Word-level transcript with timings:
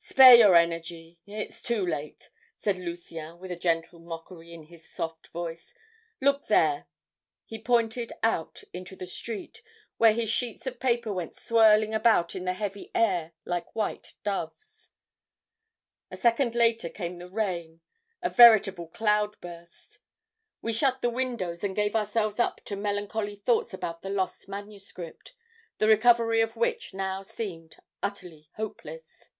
"'Spare 0.00 0.34
your 0.36 0.56
energy, 0.56 1.18
it's 1.26 1.60
too 1.62 1.84
late,' 1.86 2.30
said 2.60 2.78
Lucien 2.78 3.38
with 3.38 3.50
a 3.52 3.56
gentle 3.56 4.00
mockery 4.00 4.52
in 4.54 4.64
his 4.64 4.88
soft 4.90 5.26
voice. 5.28 5.74
'Look 6.20 6.46
there!' 6.46 6.86
he 7.44 7.58
pointed 7.60 8.12
out 8.22 8.64
into 8.72 8.96
the 8.96 9.06
street, 9.06 9.60
where 9.98 10.14
his 10.14 10.30
sheets 10.30 10.66
of 10.66 10.80
paper 10.80 11.12
went 11.12 11.36
swirling 11.36 11.92
about 11.92 12.34
in 12.34 12.46
the 12.46 12.54
heavy 12.54 12.90
air 12.94 13.32
like 13.44 13.74
white 13.76 14.14
doves. 14.24 14.92
"A 16.10 16.16
second 16.16 16.54
later 16.54 16.88
came 16.88 17.18
the 17.18 17.28
rain, 17.30 17.80
a 18.22 18.30
veritable 18.30 18.86
cloud 18.88 19.38
burst. 19.40 19.98
We 20.62 20.72
shut 20.72 21.02
the 21.02 21.10
windows 21.10 21.62
and 21.62 21.76
gave 21.76 21.94
ourselves 21.94 22.40
up 22.40 22.62
to 22.64 22.76
melancholy 22.76 23.36
thoughts 23.36 23.74
about 23.74 24.02
the 24.02 24.10
lost 24.10 24.48
manuscript, 24.48 25.34
the 25.76 25.86
recovery 25.86 26.40
of 26.40 26.56
which 26.56 26.94
now 26.94 27.22
seemed 27.22 27.76
utterly 28.02 28.48
hopeless. 28.56 29.30